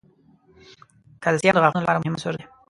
کلسیم 1.23 1.53
د 1.55 1.61
غاښونو 1.63 1.83
لپاره 1.83 1.99
مهم 2.01 2.15
عنصر 2.15 2.33
دی. 2.37 2.45